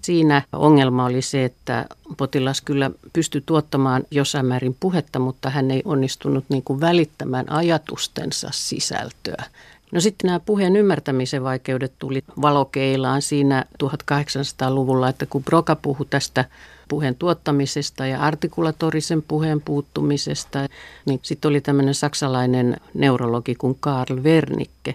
Siinä 0.02 0.42
ongelma 0.52 1.04
oli 1.04 1.22
se, 1.22 1.44
että 1.44 1.86
potilas 2.16 2.60
kyllä 2.60 2.90
pystyi 3.12 3.42
tuottamaan 3.46 4.04
jossain 4.10 4.46
määrin 4.46 4.76
puhetta, 4.80 5.18
mutta 5.18 5.50
hän 5.50 5.70
ei 5.70 5.82
onnistunut 5.84 6.44
niin 6.48 6.62
kuin 6.62 6.80
välittämään 6.80 7.52
ajatustensa 7.52 8.48
sisältöä. 8.52 9.44
No 9.92 10.00
sitten 10.00 10.28
nämä 10.28 10.40
puheen 10.40 10.76
ymmärtämisen 10.76 11.42
vaikeudet 11.42 11.92
tuli 11.98 12.24
valokeilaan 12.42 13.22
siinä 13.22 13.64
1800-luvulla, 13.84 15.08
että 15.08 15.26
kun 15.26 15.44
Broka 15.44 15.76
puhui 15.76 16.06
tästä 16.10 16.44
puheen 16.88 17.14
tuottamisesta 17.14 18.06
ja 18.06 18.20
artikulatorisen 18.20 19.22
puheen 19.22 19.60
puuttumisesta, 19.60 20.58
niin 21.06 21.20
sitten 21.22 21.48
oli 21.48 21.60
tämmöinen 21.60 21.94
saksalainen 21.94 22.76
neurologi 22.94 23.54
kuin 23.54 23.76
Karl 23.80 24.22
Wernicke, 24.22 24.94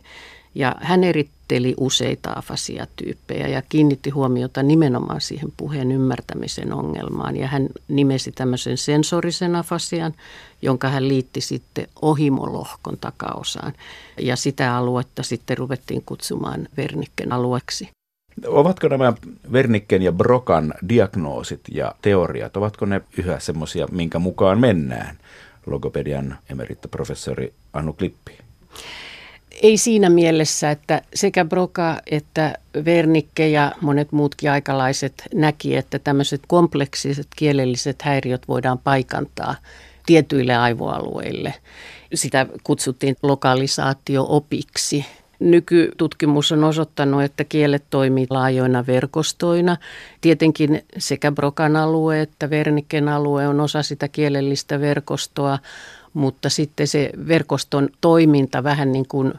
ja 0.55 0.75
hän 0.79 1.03
eritteli 1.45 1.73
useita 1.77 2.33
afasiatyyppejä 2.35 3.47
ja 3.47 3.61
kiinnitti 3.69 4.09
huomiota 4.09 4.63
nimenomaan 4.63 5.21
siihen 5.21 5.53
puheen 5.57 5.91
ymmärtämisen 5.91 6.73
ongelmaan. 6.73 7.37
Ja 7.37 7.47
hän 7.47 7.67
nimesi 7.87 8.31
tämmöisen 8.31 8.77
sensorisen 8.77 9.55
afasian, 9.55 10.13
jonka 10.61 10.89
hän 10.89 11.07
liitti 11.07 11.41
sitten 11.41 11.87
ohimolohkon 12.01 12.97
takaosaan. 13.01 13.73
Ja 14.19 14.35
sitä 14.35 14.77
aluetta 14.77 15.23
sitten 15.23 15.57
ruvettiin 15.57 16.03
kutsumaan 16.05 16.67
Vernikken 16.77 17.31
alueeksi. 17.31 17.89
Ovatko 18.47 18.87
nämä 18.87 19.13
Vernikken 19.51 20.01
ja 20.01 20.11
Brokan 20.11 20.73
diagnoosit 20.89 21.61
ja 21.71 21.95
teoriat, 22.01 22.57
ovatko 22.57 22.85
ne 22.85 23.01
yhä 23.17 23.39
semmoisia, 23.39 23.87
minkä 23.91 24.19
mukaan 24.19 24.59
mennään? 24.59 25.17
Logopedian 25.65 26.37
emerittaprofessori 26.49 27.53
Anu 27.73 27.93
Klippi 27.93 28.37
ei 29.61 29.77
siinä 29.77 30.09
mielessä, 30.09 30.71
että 30.71 31.01
sekä 31.13 31.45
Broka 31.45 32.01
että 32.11 32.53
Vernikke 32.85 33.47
ja 33.47 33.71
monet 33.81 34.11
muutkin 34.11 34.51
aikalaiset 34.51 35.23
näki, 35.33 35.75
että 35.75 35.99
tämmöiset 35.99 36.41
kompleksiset 36.47 37.27
kielelliset 37.35 38.01
häiriöt 38.01 38.47
voidaan 38.47 38.79
paikantaa 38.79 39.55
tietyille 40.05 40.55
aivoalueille. 40.55 41.53
Sitä 42.13 42.45
kutsuttiin 42.63 43.15
lokalisaatio-opiksi. 43.23 45.05
Nykytutkimus 45.39 46.51
on 46.51 46.63
osoittanut, 46.63 47.23
että 47.23 47.43
kielet 47.43 47.83
toimii 47.89 48.27
laajoina 48.29 48.87
verkostoina. 48.87 49.77
Tietenkin 50.21 50.81
sekä 50.97 51.31
Brokan 51.31 51.75
alue 51.75 52.21
että 52.21 52.49
Vernikken 52.49 53.09
alue 53.09 53.47
on 53.47 53.59
osa 53.59 53.83
sitä 53.83 54.07
kielellistä 54.07 54.79
verkostoa, 54.79 55.59
mutta 56.15 56.49
sitten 56.49 56.87
se 56.87 57.09
verkoston 57.27 57.89
toiminta 58.01 58.63
vähän 58.63 58.91
niin 58.91 59.07
kuin 59.07 59.33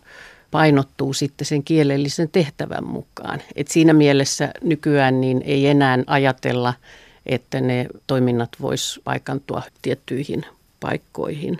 painottuu 0.50 1.12
sitten 1.12 1.46
sen 1.46 1.62
kielellisen 1.62 2.28
tehtävän 2.28 2.84
mukaan. 2.84 3.42
Et 3.56 3.68
siinä 3.68 3.92
mielessä 3.92 4.52
nykyään 4.62 5.20
niin 5.20 5.42
ei 5.44 5.66
enää 5.66 5.98
ajatella, 6.06 6.74
että 7.26 7.60
ne 7.60 7.86
toiminnat 8.06 8.50
vois 8.60 9.00
paikantua 9.04 9.62
tiettyihin 9.82 10.44
paikkoihin. 10.80 11.58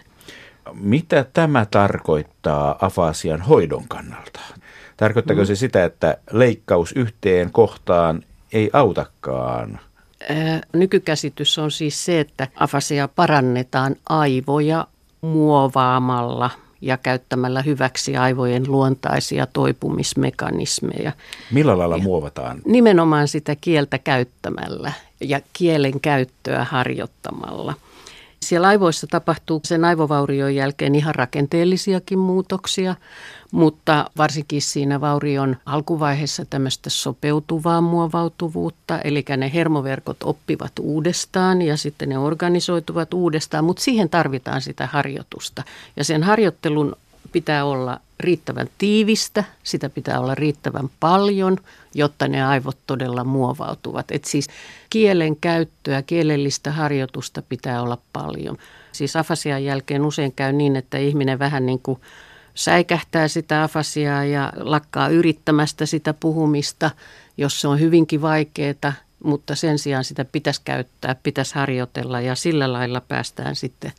Mitä 0.73 1.25
tämä 1.32 1.66
tarkoittaa 1.70 2.78
afasian 2.80 3.40
hoidon 3.40 3.88
kannalta? 3.88 4.40
Tarkoittaako 4.96 5.42
mm. 5.42 5.46
se 5.46 5.56
sitä, 5.56 5.85
että 5.85 6.16
leikkaus 6.32 6.92
yhteen 6.92 7.52
kohtaan 7.52 8.23
ei 8.52 8.70
autakaan? 8.73 9.80
Nykykäsitys 10.73 11.58
on 11.58 11.70
siis 11.70 12.04
se, 12.04 12.20
että 12.20 12.49
afasia 12.56 13.08
parannetaan 13.08 13.96
aivoja 14.08 14.87
muovaamalla 15.26 16.50
ja 16.80 16.97
käyttämällä 16.97 17.62
hyväksi 17.62 18.16
aivojen 18.16 18.64
luontaisia 18.68 19.47
toipumismekanismeja. 19.47 21.12
Millä 21.50 21.78
lailla 21.78 21.97
ja 21.97 22.02
muovataan? 22.02 22.59
Nimenomaan 22.64 23.28
sitä 23.28 23.56
kieltä 23.61 23.99
käyttämällä 23.99 24.92
ja 25.21 25.40
kielen 25.52 26.00
käyttöä 26.00 26.64
harjoittamalla. 26.64 27.75
Siellä 28.42 28.68
aivoissa 28.68 29.06
tapahtuu 29.06 29.61
sen 29.64 29.85
aivovaurion 29.85 30.54
jälkeen 30.54 30.95
ihan 30.95 31.14
rakenteellisiakin 31.14 32.18
muutoksia, 32.18 32.95
mutta 33.53 34.11
varsinkin 34.17 34.62
siinä 34.62 35.00
vaurion 35.00 35.57
alkuvaiheessa 35.67 36.45
tämmöistä 36.45 36.91
sopeutuvaa 36.91 37.81
muovautuvuutta, 37.81 39.00
eli 39.00 39.25
ne 39.37 39.50
hermoverkot 39.55 40.17
oppivat 40.25 40.73
uudestaan 40.81 41.62
ja 41.62 41.76
sitten 41.76 42.09
ne 42.09 42.19
organisoituvat 42.19 43.15
uudestaan, 43.15 43.65
mutta 43.65 43.83
siihen 43.83 44.09
tarvitaan 44.09 44.62
sitä 44.62 44.87
harjoitusta. 44.87 45.62
Ja 45.97 46.05
sen 46.05 46.23
harjoittelun 46.23 46.97
pitää 47.33 47.65
olla 47.65 48.00
riittävän 48.21 48.69
tiivistä, 48.79 49.45
sitä 49.62 49.88
pitää 49.88 50.21
olla 50.21 50.35
riittävän 50.35 50.91
paljon, 51.00 51.57
jotta 51.95 52.29
ne 52.29 52.45
aivot 52.45 52.76
todella 52.87 53.25
muovautuvat. 53.25 54.11
Et 54.11 54.25
siis 54.25 54.49
kielen 54.91 55.37
käyttöä, 55.37 56.03
kielellistä 56.03 56.73
harjoitusta 56.73 57.43
pitää 57.43 57.83
olla 57.83 57.99
paljon. 58.12 58.59
Siis 58.93 59.17
afasian 59.17 59.65
jälkeen 59.65 60.05
usein 60.05 60.33
käy 60.33 60.53
niin, 60.53 60.76
että 60.76 60.99
ihminen 60.99 61.38
vähän 61.38 61.67
niin 61.67 61.81
kuin 61.83 62.00
säikähtää 62.56 63.28
sitä 63.28 63.62
afasiaa 63.62 64.25
ja 64.25 64.52
lakkaa 64.56 65.08
yrittämästä 65.08 65.86
sitä 65.86 66.14
puhumista, 66.14 66.90
jos 67.36 67.60
se 67.60 67.68
on 67.68 67.80
hyvinkin 67.80 68.22
vaikeaa, 68.22 68.92
mutta 69.25 69.54
sen 69.54 69.78
sijaan 69.78 70.04
sitä 70.04 70.25
pitäisi 70.25 70.60
käyttää, 70.64 71.14
pitäisi 71.14 71.54
harjoitella 71.54 72.20
ja 72.20 72.34
sillä 72.34 72.72
lailla 72.72 73.00
päästään 73.00 73.56
sitten 73.56 73.92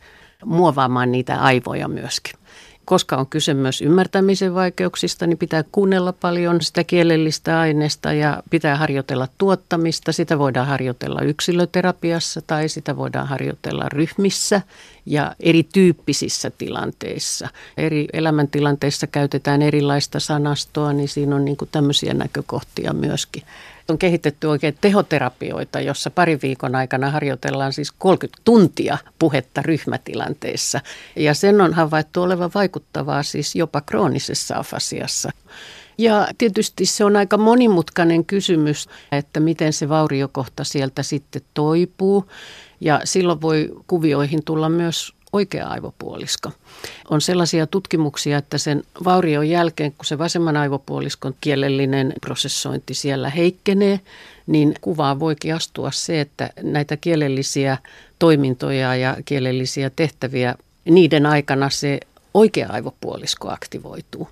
muovaamaan 0.44 1.12
niitä 1.12 1.40
aivoja 1.40 1.88
myöskin 1.88 2.37
koska 2.88 3.16
on 3.16 3.26
kyse 3.26 3.54
myös 3.54 3.82
ymmärtämisen 3.82 4.54
vaikeuksista, 4.54 5.26
niin 5.26 5.38
pitää 5.38 5.64
kuunnella 5.72 6.12
paljon 6.12 6.60
sitä 6.60 6.84
kielellistä 6.84 7.60
aineesta 7.60 8.12
ja 8.12 8.42
pitää 8.50 8.76
harjoitella 8.76 9.28
tuottamista. 9.38 10.12
Sitä 10.12 10.38
voidaan 10.38 10.66
harjoitella 10.66 11.20
yksilöterapiassa 11.20 12.42
tai 12.46 12.68
sitä 12.68 12.96
voidaan 12.96 13.28
harjoitella 13.28 13.88
ryhmissä 13.88 14.62
ja 15.06 15.34
erityyppisissä 15.40 16.50
tilanteissa. 16.58 17.48
Eri 17.76 18.06
elämäntilanteissa 18.12 19.06
käytetään 19.06 19.62
erilaista 19.62 20.20
sanastoa, 20.20 20.92
niin 20.92 21.08
siinä 21.08 21.36
on 21.36 21.44
niin 21.44 21.56
kuin 21.56 21.68
tämmöisiä 21.72 22.14
näkökohtia 22.14 22.92
myöskin 22.92 23.42
on 23.88 23.98
kehitetty 23.98 24.46
oikein 24.46 24.78
tehoterapioita, 24.80 25.80
jossa 25.80 26.10
pari 26.10 26.38
viikon 26.42 26.74
aikana 26.74 27.10
harjoitellaan 27.10 27.72
siis 27.72 27.92
30 27.92 28.42
tuntia 28.44 28.98
puhetta 29.18 29.62
ryhmätilanteissa. 29.62 30.80
Ja 31.16 31.34
sen 31.34 31.60
on 31.60 31.74
havaittu 31.74 32.22
olevan 32.22 32.50
vaikuttavaa 32.54 33.22
siis 33.22 33.54
jopa 33.54 33.80
kroonisessa 33.80 34.56
afasiassa. 34.56 35.30
Ja 35.98 36.28
tietysti 36.38 36.86
se 36.86 37.04
on 37.04 37.16
aika 37.16 37.36
monimutkainen 37.36 38.24
kysymys, 38.24 38.88
että 39.12 39.40
miten 39.40 39.72
se 39.72 39.88
vauriokohta 39.88 40.64
sieltä 40.64 41.02
sitten 41.02 41.42
toipuu. 41.54 42.30
Ja 42.80 43.00
silloin 43.04 43.40
voi 43.40 43.70
kuvioihin 43.86 44.44
tulla 44.44 44.68
myös 44.68 45.14
oikea 45.32 45.68
aivopuolisko. 45.68 46.50
On 47.10 47.20
sellaisia 47.20 47.66
tutkimuksia, 47.66 48.38
että 48.38 48.58
sen 48.58 48.82
vaurion 49.04 49.48
jälkeen, 49.48 49.92
kun 49.92 50.04
se 50.04 50.18
vasemman 50.18 50.56
aivopuoliskon 50.56 51.34
kielellinen 51.40 52.12
prosessointi 52.20 52.94
siellä 52.94 53.30
heikkenee, 53.30 54.00
niin 54.46 54.74
kuvaa 54.80 55.20
voikin 55.20 55.54
astua 55.54 55.90
se, 55.90 56.20
että 56.20 56.50
näitä 56.62 56.96
kielellisiä 56.96 57.78
toimintoja 58.18 58.96
ja 58.96 59.16
kielellisiä 59.24 59.90
tehtäviä, 59.96 60.54
niiden 60.84 61.26
aikana 61.26 61.70
se 61.70 62.00
oikea 62.34 62.68
aivopuolisko 62.70 63.50
aktivoituu. 63.50 64.28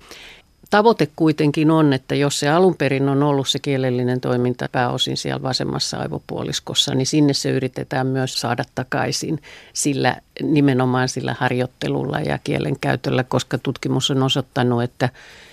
Tavoite 0.69 1.07
kuitenkin 1.15 1.71
on, 1.71 1.93
että 1.93 2.15
jos 2.15 2.39
se 2.39 2.49
alun 2.49 2.75
perin 2.75 3.09
on 3.09 3.23
ollut 3.23 3.47
se 3.47 3.59
kielellinen 3.59 4.21
toiminta 4.21 4.69
pääosin 4.71 5.17
siellä 5.17 5.41
vasemmassa 5.41 5.97
aivopuoliskossa, 5.97 6.95
niin 6.95 7.05
sinne 7.05 7.33
se 7.33 7.49
yritetään 7.49 8.07
myös 8.07 8.41
saada 8.41 8.63
takaisin 8.75 9.41
sillä 9.73 10.15
nimenomaan 10.43 11.09
sillä 11.09 11.35
harjoittelulla 11.39 12.19
ja 12.19 12.39
kielen 12.43 12.79
käytöllä, 12.81 13.23
koska 13.23 13.57
tutkimus 13.57 14.11
on 14.11 14.23
osoittanut, 14.23 14.83
että 14.83 15.09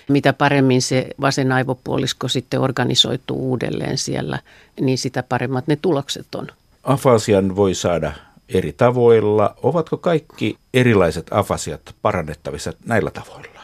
mitä 0.09 0.33
paremmin 0.33 0.81
se 0.81 1.07
vasen 1.21 1.51
aivopuolisko 1.51 2.27
sitten 2.27 2.61
organisoituu 2.61 3.49
uudelleen 3.49 3.97
siellä, 3.97 4.39
niin 4.81 4.97
sitä 4.97 5.23
paremmat 5.23 5.67
ne 5.67 5.75
tulokset 5.75 6.35
on. 6.35 6.47
Afasian 6.83 7.55
voi 7.55 7.73
saada 7.73 8.11
eri 8.49 8.73
tavoilla. 8.73 9.55
Ovatko 9.63 9.97
kaikki 9.97 10.57
erilaiset 10.73 11.27
afasiat 11.31 11.81
parannettavissa 12.01 12.73
näillä 12.85 13.11
tavoilla? 13.11 13.54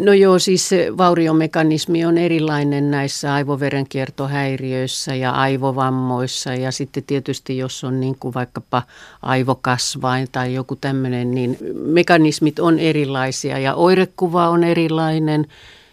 No 0.00 0.12
joo, 0.12 0.38
siis 0.38 0.70
vauriomekanismi 0.98 2.04
on 2.04 2.18
erilainen 2.18 2.90
näissä 2.90 3.34
aivoverenkiertohäiriöissä 3.34 5.14
ja 5.14 5.30
aivovammoissa 5.30 6.54
ja 6.54 6.72
sitten 6.72 7.02
tietysti 7.06 7.58
jos 7.58 7.84
on 7.84 8.00
niin 8.00 8.16
kuin 8.20 8.34
vaikkapa 8.34 8.82
aivokasvain 9.22 10.28
tai 10.32 10.54
joku 10.54 10.76
tämmöinen, 10.76 11.30
niin 11.30 11.58
mekanismit 11.74 12.58
on 12.58 12.78
erilaisia 12.78 13.58
ja 13.58 13.74
oirekuva 13.74 14.48
on 14.48 14.64
erilainen 14.64 15.46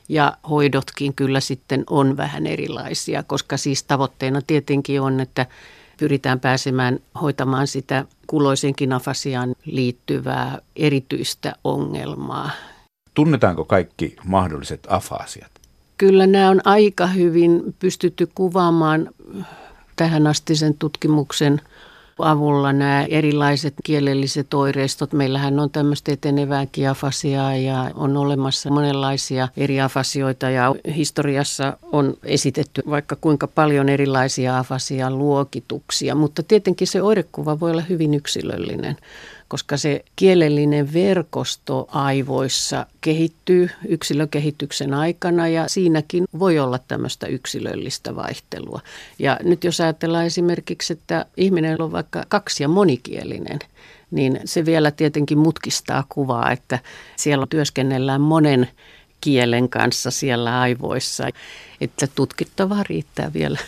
ja 0.09 0.37
hoidotkin 0.49 1.13
kyllä 1.13 1.39
sitten 1.39 1.83
on 1.89 2.17
vähän 2.17 2.47
erilaisia, 2.47 3.23
koska 3.23 3.57
siis 3.57 3.83
tavoitteena 3.83 4.41
tietenkin 4.47 5.01
on, 5.01 5.19
että 5.19 5.45
pyritään 5.97 6.39
pääsemään 6.39 6.99
hoitamaan 7.21 7.67
sitä 7.67 8.05
kuloisenkin 8.27 8.93
afasiaan 8.93 9.55
liittyvää 9.65 10.59
erityistä 10.75 11.55
ongelmaa. 11.63 12.49
Tunnetaanko 13.13 13.65
kaikki 13.65 14.15
mahdolliset 14.25 14.87
afasiat? 14.89 15.51
Kyllä 15.97 16.27
nämä 16.27 16.49
on 16.49 16.61
aika 16.65 17.07
hyvin 17.07 17.75
pystytty 17.79 18.29
kuvaamaan 18.35 19.09
tähän 19.95 20.27
asti 20.27 20.55
sen 20.55 20.73
tutkimuksen 20.73 21.61
avulla 22.19 22.73
nämä 22.73 23.05
erilaiset 23.09 23.73
kielelliset 23.83 24.53
oireistot. 24.53 25.13
Meillähän 25.13 25.59
on 25.59 25.69
tämmöistä 25.69 26.11
etenevääkin 26.11 26.89
afasiaa 26.89 27.55
ja 27.55 27.91
on 27.95 28.17
olemassa 28.17 28.71
monenlaisia 28.71 29.47
eri 29.57 29.81
afasioita 29.81 30.49
ja 30.49 30.75
historiassa 30.95 31.77
on 31.91 32.13
esitetty 32.23 32.81
vaikka 32.89 33.15
kuinka 33.15 33.47
paljon 33.47 33.89
erilaisia 33.89 34.57
afasian 34.57 35.17
luokituksia, 35.17 36.15
mutta 36.15 36.43
tietenkin 36.43 36.87
se 36.87 37.01
oirekuva 37.01 37.59
voi 37.59 37.71
olla 37.71 37.81
hyvin 37.81 38.13
yksilöllinen 38.13 38.97
koska 39.53 39.77
se 39.77 40.05
kielellinen 40.15 40.93
verkosto 40.93 41.87
aivoissa 41.91 42.85
kehittyy 43.01 43.69
yksilökehityksen 43.87 44.93
aikana 44.93 45.47
ja 45.47 45.67
siinäkin 45.67 46.25
voi 46.39 46.59
olla 46.59 46.79
tämmöistä 46.87 47.27
yksilöllistä 47.27 48.15
vaihtelua. 48.15 48.81
Ja 49.19 49.39
nyt 49.43 49.63
jos 49.63 49.81
ajatellaan 49.81 50.25
esimerkiksi, 50.25 50.93
että 50.93 51.25
ihminen 51.37 51.81
on 51.81 51.91
vaikka 51.91 52.23
kaksi- 52.27 52.63
ja 52.63 52.67
monikielinen, 52.67 53.59
niin 54.11 54.39
se 54.45 54.65
vielä 54.65 54.91
tietenkin 54.91 55.37
mutkistaa 55.37 56.03
kuvaa, 56.09 56.51
että 56.51 56.79
siellä 57.15 57.47
työskennellään 57.49 58.21
monen 58.21 58.69
kielen 59.21 59.69
kanssa 59.69 60.11
siellä 60.11 60.59
aivoissa, 60.59 61.27
että 61.81 62.07
tutkittavaa 62.15 62.83
riittää 62.89 63.33
vielä. 63.33 63.59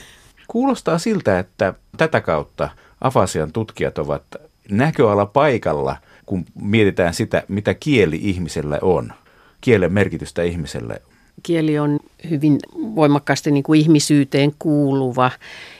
Kuulostaa 0.47 0.97
siltä, 0.97 1.39
että 1.39 1.73
tätä 1.97 2.21
kautta 2.21 2.69
afasian 3.01 3.51
tutkijat 3.51 3.97
ovat 3.97 4.23
näköala 4.71 5.25
paikalla, 5.25 5.97
kun 6.25 6.45
mietitään 6.61 7.13
sitä, 7.13 7.43
mitä 7.47 7.73
kieli 7.73 8.19
ihmiselle 8.21 8.79
on, 8.81 9.13
kielen 9.61 9.93
merkitystä 9.93 10.43
ihmiselle. 10.43 11.01
Kieli 11.43 11.79
on 11.79 11.99
hyvin 12.29 12.59
voimakkaasti 12.73 13.51
niin 13.51 13.63
kuin 13.63 13.81
ihmisyyteen 13.81 14.51
kuuluva 14.59 15.31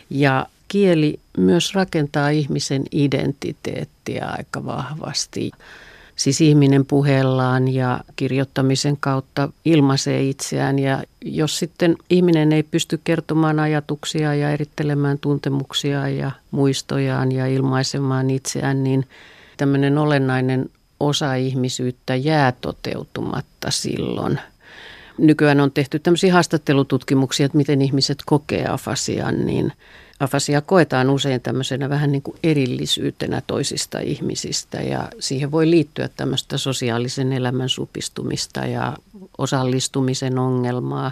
ja 0.09 0.47
kieli 0.67 1.19
myös 1.37 1.75
rakentaa 1.75 2.29
ihmisen 2.29 2.83
identiteettiä 2.91 4.25
aika 4.37 4.65
vahvasti. 4.65 5.51
Siis 6.15 6.41
ihminen 6.41 6.85
puheellaan 6.85 7.73
ja 7.73 7.99
kirjoittamisen 8.15 8.97
kautta 8.99 9.49
ilmaisee 9.65 10.23
itseään 10.23 10.79
ja 10.79 11.03
jos 11.21 11.59
sitten 11.59 11.95
ihminen 12.09 12.51
ei 12.51 12.63
pysty 12.63 12.99
kertomaan 13.03 13.59
ajatuksia 13.59 14.35
ja 14.35 14.51
erittelemään 14.51 15.19
tuntemuksia 15.19 16.09
ja 16.09 16.31
muistojaan 16.51 17.31
ja 17.31 17.47
ilmaisemaan 17.47 18.29
itseään, 18.29 18.83
niin 18.83 19.05
tämmöinen 19.57 19.97
olennainen 19.97 20.69
osa 20.99 21.35
ihmisyyttä 21.35 22.15
jää 22.15 22.51
toteutumatta 22.51 23.71
silloin. 23.71 24.39
Nykyään 25.17 25.59
on 25.59 25.71
tehty 25.71 25.99
tämmöisiä 25.99 26.33
haastattelututkimuksia, 26.33 27.45
että 27.45 27.57
miten 27.57 27.81
ihmiset 27.81 28.17
kokee 28.25 28.67
afasian, 28.67 29.45
niin– 29.45 29.71
Afasia 30.19 30.61
koetaan 30.61 31.09
usein 31.09 31.41
tämmöisenä 31.41 31.89
vähän 31.89 32.11
niin 32.11 32.21
kuin 32.21 32.37
erillisyytenä 32.43 33.41
toisista 33.47 33.99
ihmisistä 33.99 34.81
ja 34.81 35.09
siihen 35.19 35.51
voi 35.51 35.69
liittyä 35.69 36.09
tämmöistä 36.17 36.57
sosiaalisen 36.57 37.33
elämän 37.33 37.69
supistumista 37.69 38.59
ja 38.59 38.97
osallistumisen 39.37 40.39
ongelmaa, 40.39 41.11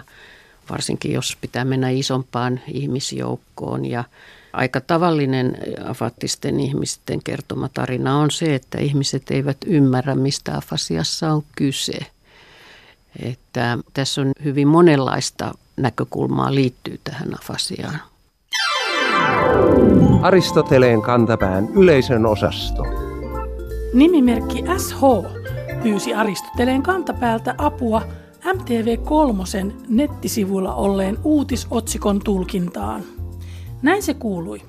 varsinkin 0.70 1.12
jos 1.12 1.36
pitää 1.40 1.64
mennä 1.64 1.90
isompaan 1.90 2.60
ihmisjoukkoon 2.68 3.84
ja 3.84 4.04
aika 4.52 4.80
tavallinen 4.80 5.58
afatisten 5.84 6.60
ihmisten 6.60 7.22
kertoma 7.22 7.68
tarina 7.68 8.18
on 8.18 8.30
se, 8.30 8.54
että 8.54 8.78
ihmiset 8.78 9.30
eivät 9.30 9.56
ymmärrä, 9.66 10.14
mistä 10.14 10.56
afasiassa 10.56 11.32
on 11.32 11.44
kyse. 11.56 11.98
Että 13.22 13.78
tässä 13.94 14.20
on 14.20 14.32
hyvin 14.44 14.68
monenlaista 14.68 15.54
näkökulmaa 15.76 16.54
liittyy 16.54 17.00
tähän 17.04 17.38
afasiaan. 17.38 18.13
Aristoteleen 20.22 21.02
kantapään 21.02 21.68
yleisön 21.74 22.26
osasto. 22.26 22.82
Nimimerkki 23.94 24.64
SH 24.76 25.00
pyysi 25.82 26.14
Aristoteleen 26.14 26.82
kantapäältä 26.82 27.54
apua 27.58 28.02
MTV3 28.44 29.72
nettisivuilla 29.88 30.74
olleen 30.74 31.18
uutisotsikon 31.24 32.20
tulkintaan. 32.24 33.02
Näin 33.82 34.02
se 34.02 34.14
kuului. 34.14 34.62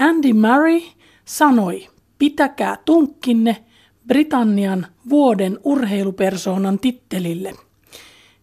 Andy 0.00 0.32
Murray 0.32 0.80
sanoi, 1.24 1.88
pitäkää 2.18 2.76
tunkkinne 2.84 3.56
Britannian 4.06 4.86
vuoden 5.08 5.58
urheilupersoonan 5.64 6.78
tittelille. 6.78 7.54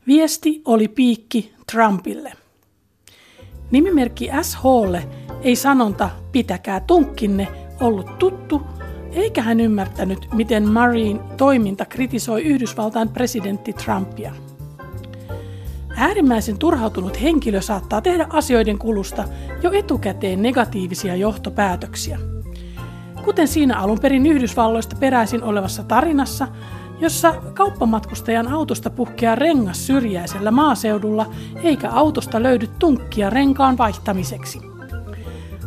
Viesti 0.07 0.61
oli 0.65 0.87
piikki 0.87 1.53
Trumpille. 1.71 2.33
Nimimerkki 3.73 4.29
SHlle 4.41 5.07
ei 5.41 5.55
sanonta 5.55 6.09
pitäkää 6.31 6.79
tunkkinne 6.79 7.47
ollut 7.81 8.19
tuttu, 8.19 8.61
eikä 9.11 9.41
hän 9.41 9.59
ymmärtänyt, 9.59 10.27
miten 10.33 10.69
Marine 10.69 11.19
toiminta 11.37 11.85
kritisoi 11.85 12.41
Yhdysvaltain 12.43 13.09
presidentti 13.09 13.73
Trumpia. 13.73 14.33
Äärimmäisen 15.95 16.57
turhautunut 16.57 17.21
henkilö 17.21 17.61
saattaa 17.61 18.01
tehdä 18.01 18.27
asioiden 18.29 18.77
kulusta 18.77 19.23
jo 19.63 19.71
etukäteen 19.71 20.41
negatiivisia 20.41 21.15
johtopäätöksiä. 21.15 22.19
Kuten 23.23 23.47
siinä 23.47 23.79
alun 23.79 23.99
perin 23.99 24.25
Yhdysvalloista 24.25 24.95
peräisin 24.99 25.43
olevassa 25.43 25.83
tarinassa, 25.83 26.47
jossa 27.03 27.33
kauppamatkustajan 27.53 28.47
autosta 28.47 28.89
puhkeaa 28.89 29.35
rengas 29.35 29.87
syrjäisellä 29.87 30.51
maaseudulla, 30.51 31.25
eikä 31.63 31.89
autosta 31.89 32.43
löydy 32.43 32.67
tunkkia 32.79 33.29
renkaan 33.29 33.77
vaihtamiseksi. 33.77 34.61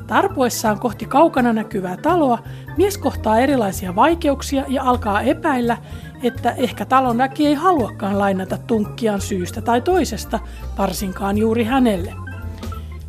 Tarpuessaan 0.06 0.80
kohti 0.80 1.06
kaukana 1.06 1.52
näkyvää 1.52 1.96
taloa, 1.96 2.38
mies 2.76 2.98
kohtaa 2.98 3.38
erilaisia 3.38 3.94
vaikeuksia 3.94 4.64
ja 4.68 4.82
alkaa 4.82 5.20
epäillä, 5.20 5.76
että 6.22 6.50
ehkä 6.50 6.84
talon 6.84 7.18
väki 7.18 7.46
ei 7.46 7.54
haluakaan 7.54 8.18
lainata 8.18 8.58
tunkkiaan 8.58 9.20
syystä 9.20 9.60
tai 9.60 9.80
toisesta, 9.80 10.38
varsinkaan 10.78 11.38
juuri 11.38 11.64
hänelle. 11.64 12.14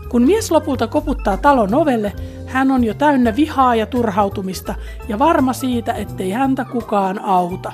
Kun 0.10 0.22
mies 0.22 0.52
lopulta 0.52 0.88
koputtaa 0.88 1.38
talon 1.38 1.74
ovelle, 1.74 2.14
hän 2.46 2.72
on 2.72 2.84
jo 2.84 2.94
täynnä 2.94 3.36
vihaa 3.36 3.76
ja 3.76 3.86
turhautumista 3.86 4.76
ja 5.08 5.20
varma 5.20 5.54
siitä, 5.54 5.94
ettei 5.94 6.32
häntä 6.32 6.66
kukaan 6.66 7.20
auta. 7.20 7.72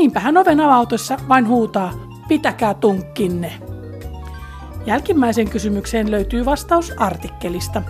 Niinpä 0.00 0.20
hän 0.20 0.36
oven 0.36 0.60
avautuessa 0.60 1.16
vain 1.28 1.48
huutaa, 1.48 1.92
pitäkää 2.28 2.74
tunkkinne. 2.74 3.52
Jälkimmäisen 4.86 5.50
kysymykseen 5.50 6.10
löytyy 6.10 6.44
vastaus 6.44 6.92
artikkelista. 6.96 7.82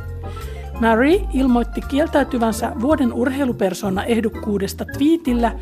Mary 0.81 1.21
ilmoitti 1.35 1.81
kieltäytyvänsä 1.81 2.73
vuoden 2.81 3.13
urheilupersona 3.13 4.05
ehdokkuudesta 4.05 4.85
twiitillä, 4.85 5.53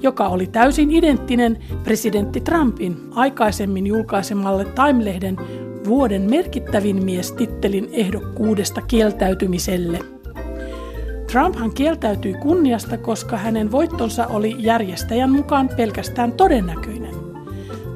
joka 0.00 0.28
oli 0.28 0.46
täysin 0.46 0.90
identtinen 0.90 1.58
presidentti 1.84 2.40
Trumpin 2.40 2.96
aikaisemmin 3.14 3.86
julkaisemalle 3.86 4.64
Time-lehden 4.64 5.36
vuoden 5.86 6.22
merkittävin 6.22 7.04
mies 7.04 7.32
tittelin 7.32 7.88
ehdokkuudesta 7.92 8.80
kieltäytymiselle. 8.80 9.98
Trumphan 11.32 11.72
kieltäytyi 11.72 12.34
kunniasta, 12.34 12.98
koska 12.98 13.36
hänen 13.36 13.72
voittonsa 13.72 14.26
oli 14.26 14.56
järjestäjän 14.58 15.30
mukaan 15.30 15.70
pelkästään 15.76 16.32
todennäköinen. 16.32 17.14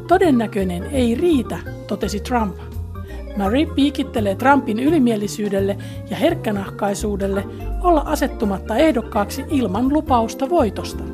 Todennäköinen 0.08 0.84
ei 0.84 1.14
riitä, 1.14 1.58
totesi 1.86 2.20
Trump. 2.20 2.56
Murray 3.36 3.66
piikittelee 3.66 4.34
Trumpin 4.34 4.78
ylimielisyydelle 4.78 5.76
ja 6.10 6.16
herkkänahkaisuudelle 6.16 7.44
olla 7.82 8.00
asettumatta 8.00 8.76
ehdokkaaksi 8.76 9.44
ilman 9.50 9.92
lupausta 9.92 10.50
voitosta. 10.50 11.04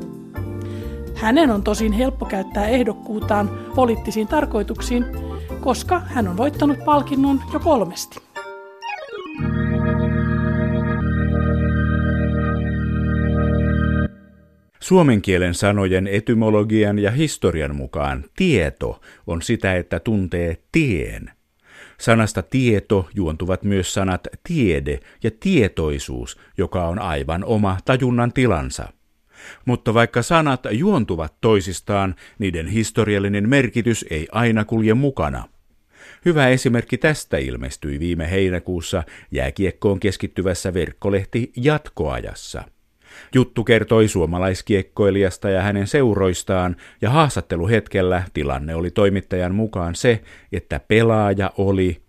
Hänen 1.15 1.51
on 1.51 1.63
tosin 1.63 1.93
helppo 1.93 2.27
käyttää 2.27 2.67
ehdokkuutaan 2.67 3.51
poliittisiin 3.75 4.29
tarkoituksiin, 4.29 5.05
koska 5.61 6.01
hän 6.01 6.29
on 6.29 6.37
voittanut 6.37 6.85
palkinnon 6.85 7.41
jo 7.53 7.61
kolmesti. 7.61 8.32
Suomen 14.83 15.23
kielen 15.23 15.55
sanojen 15.55 16.07
etymologian 16.07 16.99
ja 16.99 17.11
historian 17.11 17.77
mukaan 17.77 18.25
tieto 18.37 19.01
on 19.27 19.43
sitä, 19.43 19.77
että 19.77 20.01
tuntee 20.01 20.57
tien. 20.73 21.31
Sanasta 22.01 22.43
tieto 22.43 23.09
juontuvat 23.15 23.63
myös 23.63 23.95
sanat 23.95 24.29
tiede 24.49 25.01
ja 25.23 25.31
tietoisuus, 25.41 26.39
joka 26.59 26.89
on 26.89 26.99
aivan 26.99 27.45
oma 27.45 27.77
tajunnan 27.85 28.33
tilansa. 28.33 28.89
Mutta 29.65 29.95
vaikka 29.95 30.23
sanat 30.23 30.61
juontuvat 30.71 31.35
toisistaan, 31.41 32.15
niiden 32.39 32.67
historiallinen 32.67 33.49
merkitys 33.49 34.05
ei 34.11 34.29
aina 34.33 34.65
kulje 34.65 34.95
mukana. 34.95 35.49
Hyvä 36.25 36.49
esimerkki 36.49 36.99
tästä 36.99 37.37
ilmestyi 37.37 37.99
viime 38.01 38.31
heinäkuussa 38.31 39.03
jääkiekkoon 39.31 40.01
keskittyvässä 40.01 40.75
verkkolehti 40.75 41.53
Jatkoajassa. 41.57 42.65
Juttu 43.35 43.65
kertoi 43.65 44.09
suomalaiskiekkoilijasta 44.09 45.51
ja 45.51 45.63
hänen 45.63 45.87
seuroistaan, 45.87 46.77
ja 47.01 47.11
haastatteluhetkellä 47.11 48.23
tilanne 48.35 48.75
oli 48.75 48.91
toimittajan 48.91 49.55
mukaan 49.55 49.95
se, 49.95 50.23
että 50.53 50.81
pelaaja 50.89 51.51
oli 51.59 52.03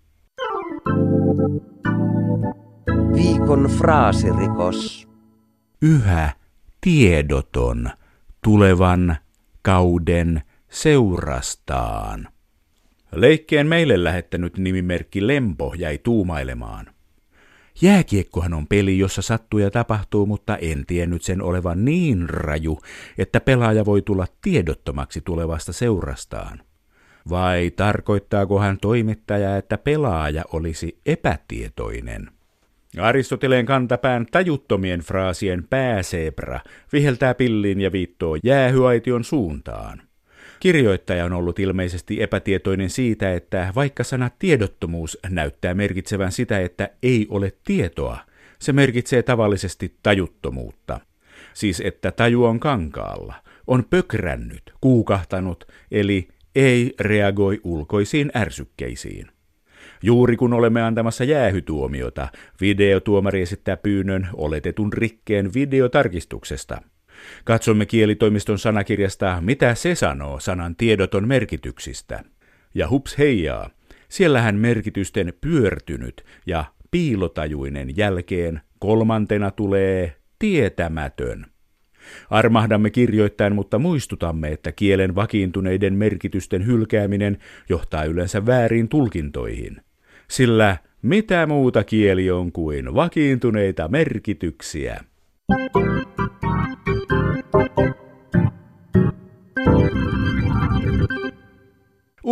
Viikon 3.14 3.70
fraasirikos. 3.78 5.08
yhä 5.82 6.32
tiedoton 6.80 7.90
tulevan 8.44 9.16
kauden 9.62 10.42
seurastaan. 10.70 12.28
Leikkeen 13.12 13.66
meille 13.66 14.04
lähettänyt 14.04 14.58
nimimerkki 14.58 15.26
Lempo 15.26 15.74
jäi 15.78 15.98
tuumailemaan. 15.98 16.93
Jääkiekkohan 17.82 18.54
on 18.54 18.66
peli, 18.66 18.98
jossa 18.98 19.22
sattuu 19.22 19.60
ja 19.60 19.70
tapahtuu, 19.70 20.26
mutta 20.26 20.56
en 20.56 20.86
tiennyt 20.86 21.22
sen 21.22 21.42
olevan 21.42 21.84
niin 21.84 22.28
raju, 22.28 22.78
että 23.18 23.40
pelaaja 23.40 23.84
voi 23.84 24.02
tulla 24.02 24.26
tiedottomaksi 24.42 25.20
tulevasta 25.20 25.72
seurastaan. 25.72 26.62
Vai 27.30 27.70
tarkoittaako 27.76 28.60
hän 28.60 28.78
toimittaja, 28.78 29.56
että 29.56 29.78
pelaaja 29.78 30.44
olisi 30.52 30.98
epätietoinen? 31.06 32.28
Aristoteleen 33.00 33.66
kantapään 33.66 34.26
tajuttomien 34.30 35.00
fraasien 35.00 35.64
pääsebra 35.70 36.60
viheltää 36.92 37.34
pillin 37.34 37.80
ja 37.80 37.92
viittoo 37.92 38.36
jäähyaition 38.44 39.24
suuntaan. 39.24 40.02
Kirjoittaja 40.64 41.24
on 41.24 41.32
ollut 41.32 41.58
ilmeisesti 41.58 42.22
epätietoinen 42.22 42.90
siitä, 42.90 43.34
että 43.34 43.72
vaikka 43.74 44.04
sana 44.04 44.30
tiedottomuus 44.38 45.18
näyttää 45.30 45.74
merkitsevän 45.74 46.32
sitä, 46.32 46.60
että 46.60 46.90
ei 47.02 47.26
ole 47.30 47.52
tietoa, 47.64 48.18
se 48.58 48.72
merkitsee 48.72 49.22
tavallisesti 49.22 49.94
tajuttomuutta. 50.02 51.00
Siis 51.54 51.82
että 51.84 52.10
taju 52.10 52.44
on 52.44 52.60
kankaalla, 52.60 53.34
on 53.66 53.84
pökrännyt, 53.90 54.62
kuukahtanut, 54.80 55.64
eli 55.90 56.28
ei 56.54 56.94
reagoi 57.00 57.60
ulkoisiin 57.64 58.30
ärsykkeisiin. 58.36 59.26
Juuri 60.02 60.36
kun 60.36 60.52
olemme 60.52 60.82
antamassa 60.82 61.24
jäähytuomiota, 61.24 62.28
videotuomari 62.60 63.42
esittää 63.42 63.76
pyynnön 63.76 64.28
oletetun 64.34 64.92
rikkeen 64.92 65.54
videotarkistuksesta. 65.54 66.82
Katsomme 67.44 67.86
kielitoimiston 67.86 68.58
sanakirjasta, 68.58 69.38
mitä 69.40 69.74
se 69.74 69.94
sanoo 69.94 70.40
sanan 70.40 70.76
tiedoton 70.76 71.28
merkityksistä. 71.28 72.24
Ja 72.74 72.88
hups 72.88 73.18
heijaa, 73.18 73.70
siellähän 74.08 74.56
merkitysten 74.56 75.32
pyörtynyt 75.40 76.24
ja 76.46 76.64
piilotajuinen 76.90 77.96
jälkeen 77.96 78.60
kolmantena 78.78 79.50
tulee 79.50 80.16
tietämätön. 80.38 81.46
Armahdamme 82.30 82.90
kirjoittain, 82.90 83.54
mutta 83.54 83.78
muistutamme, 83.78 84.52
että 84.52 84.72
kielen 84.72 85.14
vakiintuneiden 85.14 85.94
merkitysten 85.94 86.66
hylkääminen 86.66 87.38
johtaa 87.68 88.04
yleensä 88.04 88.46
väärin 88.46 88.88
tulkintoihin. 88.88 89.80
Sillä 90.30 90.76
mitä 91.02 91.46
muuta 91.46 91.84
kieli 91.84 92.30
on 92.30 92.52
kuin 92.52 92.94
vakiintuneita 92.94 93.88
merkityksiä? 93.88 95.00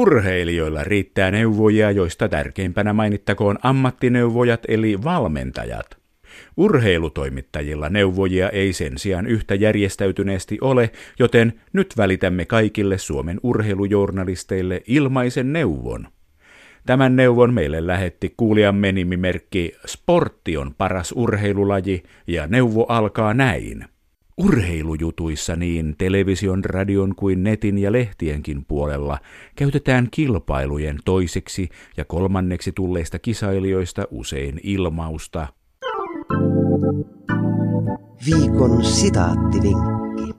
Urheilijoilla 0.03 0.85
riittää 0.85 1.31
neuvojia, 1.31 1.91
joista 1.91 2.29
tärkeimpänä 2.29 2.93
mainittakoon 2.93 3.59
ammattineuvojat 3.63 4.61
eli 4.69 5.05
valmentajat. 5.05 5.97
Urheilutoimittajilla 6.57 7.89
neuvojia 7.89 8.51
ei 8.51 8.73
sen 8.73 8.99
sijaan 8.99 9.27
yhtä 9.27 9.55
järjestäytyneesti 9.55 10.59
ole, 10.61 10.91
joten 11.19 11.53
nyt 11.73 11.95
välitämme 11.97 12.45
kaikille 12.45 12.99
Suomen 12.99 13.41
urheilujournalisteille 13.43 14.83
ilmaisen 14.87 15.53
neuvon. 15.53 16.09
Tämän 16.87 17.17
neuvon 17.17 17.55
meille 17.55 17.87
lähetti 17.87 18.35
kuulijamme 18.37 18.93
nimimerkki 18.93 19.73
Sportti 19.87 20.57
on 20.57 20.75
paras 20.79 21.13
urheilulaji 21.17 22.03
ja 22.27 22.47
neuvo 22.47 22.87
alkaa 22.89 23.35
näin. 23.35 23.92
Urheilujutuissa 24.39 25.57
niin 25.57 25.95
television, 25.99 26.65
radion 26.65 27.15
kuin 27.15 27.43
netin 27.43 27.79
ja 27.79 27.93
lehtienkin 27.93 28.65
puolella 28.65 29.19
käytetään 29.57 30.09
kilpailujen 30.11 30.99
toiseksi 31.05 31.69
ja 31.97 32.05
kolmanneksi 32.05 32.73
tulleista 32.73 33.19
kisailijoista 33.19 34.05
usein 34.11 34.61
ilmausta. 34.63 35.47
Viikon 38.27 38.85
sitaattivinkki. 38.85 40.33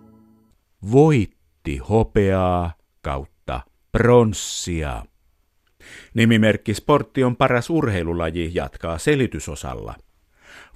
Voitti 0.92 1.78
hopeaa 1.78 2.74
kautta 3.02 3.62
pronssia. 3.92 5.06
Nimimerkki 6.14 6.74
Sportti 6.74 7.24
on 7.24 7.36
paras 7.36 7.70
urheilulaji 7.70 8.52
jatkaa 8.54 8.98
selitysosalla. 8.98 9.96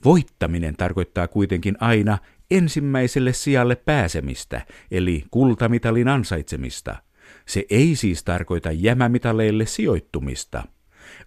Voittaminen 0.06 0.76
tarkoittaa 0.76 1.28
kuitenkin 1.28 1.78
aina 1.80 2.18
ensimmäiselle 2.52 3.34
sijalle 3.34 3.76
pääsemistä, 3.76 4.62
eli 4.92 5.24
kultamitalin 5.32 6.08
ansaitsemista. 6.08 6.96
Se 7.46 7.66
ei 7.70 7.96
siis 7.96 8.24
tarkoita 8.24 8.72
jämämitaleille 8.72 9.66
sijoittumista. 9.66 10.64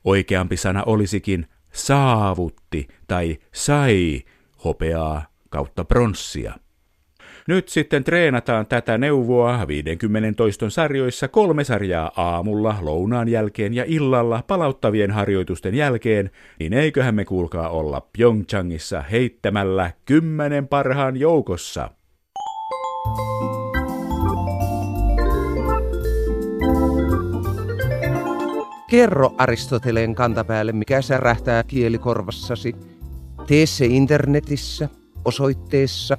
Oikeampi 0.05 0.57
sana 0.57 0.83
olisikin 0.87 1.47
saavutti 1.73 2.89
tai 3.07 3.39
sai 3.53 4.23
hopeaa 4.65 5.27
kautta 5.51 5.85
pronssia. 5.85 6.55
Nyt 7.51 7.69
sitten 7.69 8.05
treenataan 8.05 8.67
tätä 8.67 8.99
neuvoa 8.99 9.67
50 9.67 10.37
toiston 10.37 10.71
sarjoissa 10.71 11.29
kolme 11.29 11.65
sarjaa 11.65 12.13
aamulla, 12.17 12.77
lounaan 12.81 13.29
jälkeen 13.29 13.75
ja 13.75 13.85
illalla 13.87 14.43
palauttavien 14.47 15.11
harjoitusten 15.11 15.75
jälkeen, 15.75 16.31
niin 16.59 16.73
eiköhän 16.73 17.15
me 17.15 17.25
kuulkaa 17.25 17.69
olla 17.69 18.09
Pyeongchangissa 18.17 19.03
heittämällä 19.03 19.91
kymmenen 20.05 20.69
parhaan 20.69 21.17
joukossa. 21.17 21.91
Kerro 28.91 29.35
Aristoteleen 29.39 30.15
kantapäälle, 30.15 30.73
mikä 30.73 31.03
särähtää 31.03 31.63
kielikorvassasi. 31.63 32.75
Tee 33.47 33.67
se 33.67 33.87
internetissä 33.87 34.89
osoitteessa 35.25 36.19